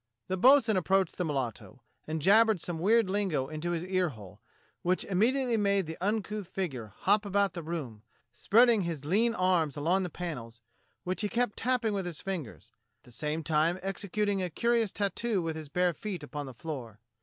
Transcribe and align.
"The 0.29 0.35
bo'sun 0.35 0.77
approached 0.77 1.17
the 1.17 1.25
mulatto, 1.25 1.79
and 2.07 2.23
jabbered 2.23 2.59
some 2.59 2.79
weird 2.79 3.07
lingo 3.07 3.47
into 3.49 3.69
his 3.69 3.83
ear 3.85 4.09
hole, 4.09 4.41
which 4.81 5.03
immediately 5.05 5.57
made 5.57 5.85
the 5.85 5.95
uncouth 6.01 6.47
figure 6.47 6.91
hop 7.01 7.23
about 7.23 7.53
the 7.53 7.61
room, 7.61 8.01
spreading 8.31 8.81
his 8.81 9.05
lean 9.05 9.35
arms 9.35 9.77
along 9.77 10.01
the 10.01 10.09
panels, 10.09 10.59
which 11.03 11.21
he 11.21 11.29
kept 11.29 11.55
tapping 11.55 11.93
with 11.93 12.07
his 12.07 12.19
fingers, 12.19 12.71
at 12.99 13.03
the 13.03 13.11
same 13.11 13.43
time 13.43 13.77
executing 13.83 14.41
a 14.41 14.49
curious 14.49 14.91
tattoo 14.91 15.39
with 15.39 15.55
his 15.55 15.69
bare 15.69 15.93
feet 15.93 16.23
upon 16.23 16.47
the 16.47 16.53
floor. 16.55 16.99